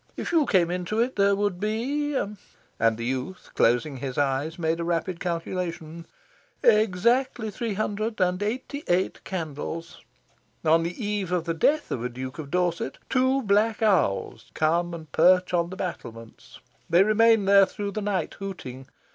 [0.17, 4.79] If you came into it, there would be" and the youth, closing his eyes, made
[4.79, 6.07] a rapid calculation
[6.63, 10.01] "exactly three hundred and eighty eight candles.
[10.65, 14.95] On the eve of the death of a Duke of Dorset, two black owls come
[14.95, 16.59] and perch on the battlements.
[16.89, 18.87] They remain there through the night, hooting.